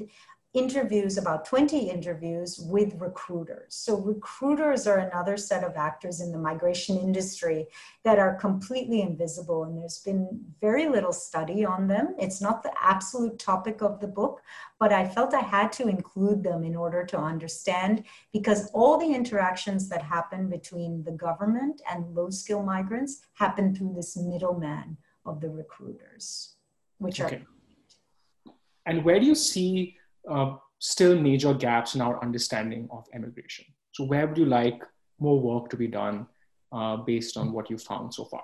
interviews, 0.55 1.17
about 1.17 1.45
20 1.45 1.89
interviews 1.89 2.59
with 2.59 2.95
recruiters. 2.99 3.75
So, 3.75 3.97
recruiters 3.97 4.87
are 4.87 4.99
another 4.99 5.35
set 5.35 5.63
of 5.63 5.75
actors 5.75 6.21
in 6.21 6.31
the 6.31 6.37
migration 6.37 6.97
industry 6.97 7.67
that 8.03 8.17
are 8.17 8.35
completely 8.35 9.01
invisible, 9.01 9.65
and 9.65 9.77
there's 9.77 9.99
been 9.99 10.27
very 10.61 10.87
little 10.87 11.11
study 11.11 11.65
on 11.65 11.87
them. 11.87 12.15
It's 12.17 12.41
not 12.41 12.63
the 12.63 12.71
absolute 12.81 13.37
topic 13.37 13.81
of 13.81 13.99
the 13.99 14.07
book, 14.07 14.41
but 14.79 14.93
I 14.93 15.07
felt 15.07 15.33
I 15.33 15.41
had 15.41 15.73
to 15.73 15.87
include 15.87 16.41
them 16.41 16.63
in 16.63 16.75
order 16.75 17.05
to 17.05 17.17
understand 17.17 18.05
because 18.31 18.71
all 18.71 18.97
the 18.97 19.13
interactions 19.13 19.89
that 19.89 20.01
happen 20.01 20.49
between 20.49 21.03
the 21.03 21.11
government 21.11 21.81
and 21.91 22.15
low 22.15 22.29
skill 22.29 22.63
migrants 22.63 23.19
happen 23.33 23.75
through 23.75 23.93
this 23.93 24.15
middleman 24.15 24.97
of 25.25 25.41
the 25.41 25.49
recruiters, 25.49 26.55
which 26.99 27.19
okay. 27.19 27.35
are. 27.35 28.53
And 28.85 29.03
where 29.03 29.19
do 29.19 29.25
you 29.25 29.35
see 29.35 29.97
uh, 30.29 30.55
still 30.79 31.19
major 31.19 31.53
gaps 31.53 31.95
in 31.95 32.01
our 32.01 32.21
understanding 32.23 32.87
of 32.91 33.05
immigration. 33.13 33.65
So, 33.91 34.03
where 34.05 34.27
would 34.27 34.37
you 34.37 34.45
like 34.45 34.83
more 35.19 35.39
work 35.39 35.69
to 35.69 35.77
be 35.77 35.87
done 35.87 36.27
uh, 36.71 36.97
based 36.97 37.37
on 37.37 37.51
what 37.51 37.69
you 37.69 37.77
found 37.77 38.13
so 38.13 38.25
far? 38.25 38.43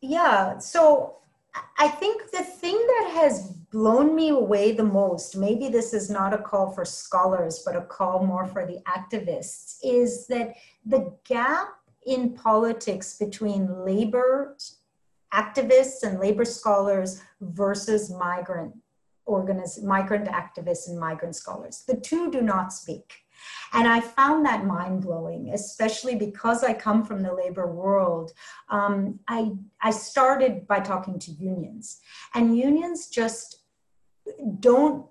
Yeah, 0.00 0.58
so 0.58 1.16
I 1.78 1.88
think 1.88 2.30
the 2.30 2.42
thing 2.42 2.74
that 2.74 3.10
has 3.14 3.52
blown 3.72 4.14
me 4.14 4.30
away 4.30 4.72
the 4.72 4.84
most, 4.84 5.36
maybe 5.36 5.68
this 5.68 5.94
is 5.94 6.10
not 6.10 6.34
a 6.34 6.38
call 6.38 6.70
for 6.70 6.84
scholars, 6.84 7.62
but 7.64 7.76
a 7.76 7.82
call 7.82 8.24
more 8.24 8.46
for 8.46 8.66
the 8.66 8.80
activists, 8.86 9.78
is 9.82 10.26
that 10.26 10.54
the 10.84 11.12
gap 11.24 11.68
in 12.06 12.34
politics 12.34 13.16
between 13.18 13.84
labor 13.84 14.56
activists 15.34 16.02
and 16.02 16.20
labor 16.20 16.44
scholars 16.44 17.20
versus 17.40 18.10
migrant 18.10 18.74
organiz- 19.28 19.82
migrant 19.82 20.28
activists 20.28 20.88
and 20.88 20.98
migrant 20.98 21.36
scholars. 21.36 21.84
The 21.86 21.96
two 21.96 22.30
do 22.30 22.42
not 22.42 22.72
speak. 22.72 23.14
And 23.72 23.86
I 23.86 24.00
found 24.00 24.46
that 24.46 24.64
mind 24.64 25.02
blowing, 25.02 25.50
especially 25.52 26.14
because 26.14 26.64
I 26.64 26.72
come 26.72 27.04
from 27.04 27.22
the 27.22 27.34
labor 27.34 27.66
world. 27.66 28.32
Um, 28.70 29.20
I, 29.28 29.52
I 29.82 29.90
started 29.90 30.66
by 30.66 30.80
talking 30.80 31.18
to 31.18 31.30
unions, 31.32 32.00
and 32.34 32.56
unions 32.56 33.08
just 33.08 33.58
don't 34.60 35.06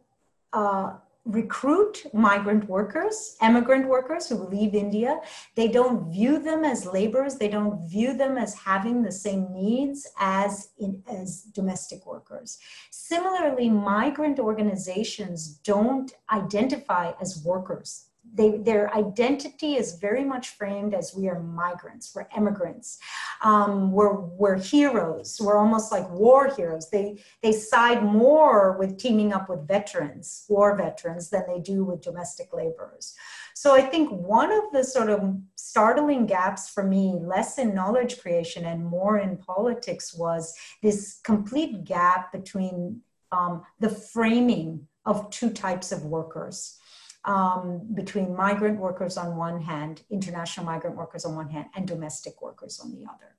uh, 0.53 0.93
recruit 1.25 2.05
migrant 2.13 2.69
workers, 2.69 3.35
immigrant 3.41 3.87
workers 3.87 4.29
who 4.29 4.47
leave 4.47 4.75
India. 4.75 5.19
They 5.55 5.67
don't 5.67 6.11
view 6.11 6.39
them 6.39 6.63
as 6.63 6.85
laborers. 6.85 7.35
They 7.35 7.49
don't 7.49 7.87
view 7.89 8.15
them 8.15 8.37
as 8.37 8.53
having 8.53 9.01
the 9.01 9.11
same 9.11 9.51
needs 9.51 10.07
as 10.19 10.69
in, 10.79 11.03
as 11.11 11.41
domestic 11.53 12.05
workers. 12.05 12.59
Similarly, 12.91 13.69
migrant 13.69 14.39
organizations 14.39 15.59
don't 15.63 16.13
identify 16.31 17.13
as 17.19 17.43
workers 17.43 18.09
they, 18.35 18.57
their 18.57 18.93
identity 18.93 19.75
is 19.75 19.95
very 19.95 20.23
much 20.23 20.49
framed 20.49 20.93
as 20.93 21.15
we 21.15 21.29
are 21.29 21.39
migrants, 21.39 22.13
we're 22.13 22.27
immigrants, 22.35 22.99
um, 23.41 23.91
we're, 23.91 24.19
we're 24.19 24.57
heroes, 24.57 25.37
we're 25.41 25.57
almost 25.57 25.91
like 25.91 26.09
war 26.11 26.53
heroes. 26.53 26.89
They, 26.89 27.23
they 27.41 27.53
side 27.53 28.03
more 28.03 28.77
with 28.77 28.97
teaming 28.97 29.31
up 29.33 29.49
with 29.49 29.67
veterans, 29.67 30.45
war 30.49 30.75
veterans, 30.75 31.29
than 31.29 31.43
they 31.47 31.59
do 31.59 31.85
with 31.85 32.01
domestic 32.01 32.53
laborers. 32.53 33.15
So 33.53 33.73
I 33.73 33.81
think 33.81 34.11
one 34.11 34.51
of 34.51 34.63
the 34.73 34.83
sort 34.83 35.09
of 35.09 35.37
startling 35.55 36.25
gaps 36.25 36.69
for 36.69 36.83
me, 36.83 37.17
less 37.21 37.57
in 37.57 37.73
knowledge 37.73 38.19
creation 38.19 38.65
and 38.65 38.85
more 38.85 39.17
in 39.19 39.37
politics, 39.37 40.13
was 40.13 40.53
this 40.83 41.21
complete 41.23 41.85
gap 41.85 42.33
between 42.33 43.01
um, 43.31 43.63
the 43.79 43.89
framing 43.89 44.87
of 45.05 45.29
two 45.29 45.51
types 45.51 45.91
of 45.91 46.03
workers 46.03 46.77
um, 47.25 47.81
between 47.93 48.35
migrant 48.35 48.79
workers 48.79 49.17
on 49.17 49.35
one 49.35 49.61
hand, 49.61 50.03
international 50.09 50.65
migrant 50.65 50.95
workers 50.95 51.25
on 51.25 51.35
one 51.35 51.49
hand, 51.49 51.65
and 51.75 51.87
domestic 51.87 52.41
workers 52.41 52.79
on 52.79 52.91
the 52.91 53.05
other. 53.09 53.35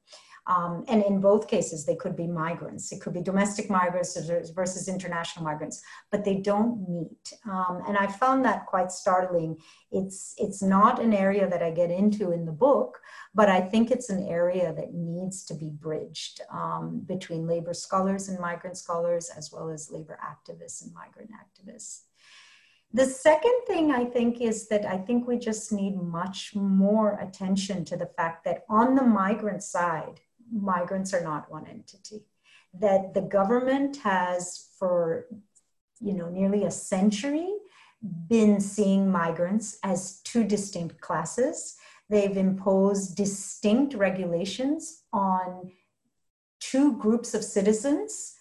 Um, 0.49 0.85
and 0.87 1.03
in 1.03 1.21
both 1.21 1.49
cases, 1.49 1.85
they 1.85 1.97
could 1.97 2.15
be 2.15 2.27
migrants. 2.29 2.93
It 2.93 3.01
could 3.01 3.15
be 3.15 3.21
domestic 3.21 3.69
migrants 3.69 4.17
versus 4.55 4.89
international 4.89 5.45
migrants, 5.45 5.83
but 6.13 6.25
they 6.25 6.37
don't 6.37 6.89
meet. 6.89 7.33
Um, 7.51 7.83
and 7.89 7.97
I 7.99 8.07
found 8.07 8.45
that 8.45 8.67
quite 8.67 8.93
startling. 8.93 9.57
It's 9.91 10.35
it's 10.39 10.63
not 10.63 11.01
an 11.01 11.13
area 11.13 11.49
that 11.51 11.65
I 11.65 11.73
get 11.73 11.91
into 11.91 12.31
in 12.31 12.45
the 12.45 12.53
book, 12.53 13.01
but 13.35 13.49
I 13.49 13.61
think 13.61 13.91
it's 13.91 14.09
an 14.09 14.25
area 14.29 14.73
that 14.73 14.95
needs 14.95 15.45
to 15.47 15.55
be 15.55 15.69
bridged 15.69 16.41
um, 16.53 17.03
between 17.07 17.49
labor 17.49 17.75
scholars 17.75 18.29
and 18.29 18.39
migrant 18.39 18.77
scholars, 18.77 19.31
as 19.37 19.51
well 19.53 19.69
as 19.69 19.91
labor 19.91 20.17
activists 20.25 20.85
and 20.85 20.95
migrant 20.95 21.31
activists. 21.33 22.03
The 22.93 23.07
second 23.07 23.61
thing 23.67 23.91
I 23.91 24.05
think 24.05 24.41
is 24.41 24.69
that 24.69 24.87
I 24.87 24.97
think 24.99 25.27
we 25.27 25.39
just 25.39 25.73
need 25.73 26.01
much 26.01 26.53
more 26.55 27.19
attention 27.21 27.85
to 27.87 27.97
the 27.97 28.11
fact 28.17 28.45
that 28.45 28.65
on 28.69 28.95
the 28.95 29.03
migrant 29.03 29.63
side, 29.63 30.21
migrants 30.53 31.13
are 31.13 31.23
not 31.23 31.51
one 31.51 31.67
entity. 31.67 32.25
That 32.73 33.15
the 33.15 33.23
government 33.23 33.99
has, 33.99 34.69
for 34.79 35.27
you 36.01 36.13
know, 36.13 36.29
nearly 36.29 36.65
a 36.65 36.71
century, 36.71 37.53
been 38.29 38.61
seeing 38.61 39.11
migrants 39.11 39.79
as 39.83 40.21
two 40.23 40.45
distinct 40.45 41.01
classes. 41.01 41.77
They've 42.09 42.37
imposed 42.37 43.17
distinct 43.17 43.95
regulations 43.95 45.03
on 45.13 45.73
two 46.61 46.97
groups 46.97 47.35
of 47.35 47.43
citizens 47.43 48.37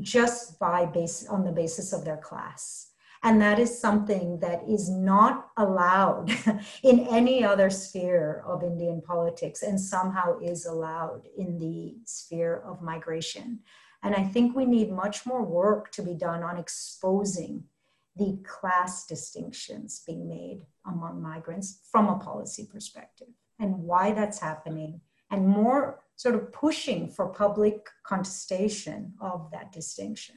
just 0.00 0.58
by 0.58 0.84
base 0.84 1.26
on 1.26 1.44
the 1.44 1.52
basis 1.52 1.92
of 1.92 2.04
their 2.04 2.18
class. 2.18 2.87
And 3.22 3.40
that 3.42 3.58
is 3.58 3.80
something 3.80 4.38
that 4.40 4.62
is 4.68 4.88
not 4.88 5.50
allowed 5.56 6.30
in 6.82 7.00
any 7.08 7.44
other 7.44 7.70
sphere 7.70 8.42
of 8.46 8.62
Indian 8.62 9.02
politics 9.02 9.62
and 9.62 9.80
somehow 9.80 10.38
is 10.38 10.66
allowed 10.66 11.22
in 11.36 11.58
the 11.58 11.96
sphere 12.04 12.62
of 12.64 12.82
migration. 12.82 13.60
And 14.02 14.14
I 14.14 14.22
think 14.22 14.54
we 14.54 14.64
need 14.64 14.92
much 14.92 15.26
more 15.26 15.42
work 15.42 15.90
to 15.92 16.02
be 16.02 16.14
done 16.14 16.42
on 16.42 16.58
exposing 16.58 17.64
the 18.16 18.38
class 18.44 19.06
distinctions 19.06 20.02
being 20.06 20.28
made 20.28 20.62
among 20.86 21.22
migrants 21.22 21.80
from 21.90 22.08
a 22.08 22.18
policy 22.18 22.68
perspective 22.70 23.28
and 23.58 23.76
why 23.82 24.12
that's 24.12 24.38
happening, 24.38 25.00
and 25.30 25.46
more 25.46 26.00
sort 26.16 26.34
of 26.34 26.52
pushing 26.52 27.08
for 27.08 27.28
public 27.28 27.88
contestation 28.04 29.14
of 29.20 29.50
that 29.52 29.72
distinction. 29.72 30.36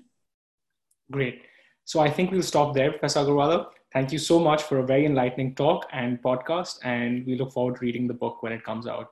Great. 1.12 1.44
So 1.86 2.00
I 2.00 2.10
think 2.10 2.32
we'll 2.32 2.44
stop 2.44 2.74
there, 2.74 2.92
Professor 2.92 3.20
Agarwala. 3.22 3.68
Thank 3.92 4.12
you 4.12 4.20
so 4.20 4.40
much 4.40 4.64
for 4.64 4.80
a 4.80 4.86
very 4.86 5.06
enlightening 5.06 5.56
talk 5.56 5.86
and 5.92 6.22
podcast, 6.22 6.80
and 6.84 7.26
we 7.26 7.36
look 7.36 7.52
forward 7.52 7.76
to 7.76 7.82
reading 7.82 8.08
the 8.08 8.14
book 8.14 8.42
when 8.42 8.54
it 8.54 8.64
comes 8.64 8.88
out 8.88 9.10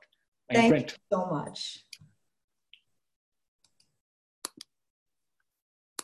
in 0.50 0.56
Thank 0.56 0.72
print. 0.72 0.92
you 0.92 1.18
so 1.18 1.26
much. 1.26 1.84